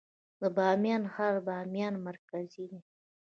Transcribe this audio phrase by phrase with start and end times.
[0.41, 2.79] د بامیان ښار د بامیان مرکز دی